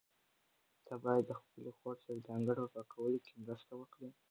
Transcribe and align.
ته 0.85 0.93
باید 1.03 1.23
د 1.27 1.31
خپلې 1.41 1.71
خور 1.77 1.95
سره 2.05 2.19
د 2.25 2.27
انګړ 2.37 2.55
په 2.61 2.67
پاکولو 2.73 3.17
کې 3.25 3.33
مرسته 3.45 3.71
وکړې. 3.77 4.09